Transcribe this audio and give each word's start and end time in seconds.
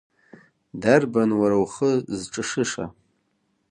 Дарбан 0.81 1.31
уа 1.39 1.47
ухы 1.63 1.91
зҿышыша? 2.17 2.85